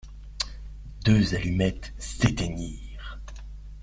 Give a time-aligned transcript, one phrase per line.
[1.05, 3.19] Deux allumettes s'éteignirent.